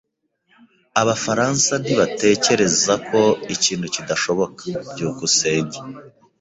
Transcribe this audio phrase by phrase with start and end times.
[1.01, 3.21] Abafaransa ntibatekereza ko
[3.55, 4.63] ikintu kidashoboka.
[4.91, 5.77] byukusenge